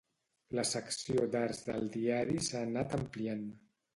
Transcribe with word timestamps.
La 0.59 0.63
secció 0.69 1.27
d'arts 1.35 1.61
del 1.67 1.85
diari 1.97 2.39
s'ha 2.47 2.65
anat 2.71 2.99
ampliant. 3.01 3.47